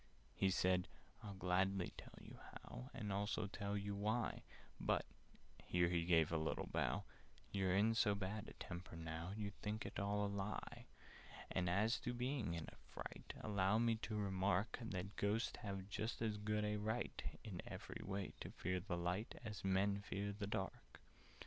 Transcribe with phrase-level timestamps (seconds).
[0.33, 0.87] He said
[1.23, 4.41] "I'd gladly tell you how, And also tell you why;
[4.79, 5.05] But"
[5.63, 7.03] (here he gave a little bow)
[7.51, 10.87] "You're in so bad a temper now, You'd think it all a lie.
[11.51, 16.19] "And as to being in a fright, Allow me to remark That Ghosts have just
[16.19, 20.31] as good a right In every way, to fear the light, As Men to fear
[20.31, 20.99] the dark."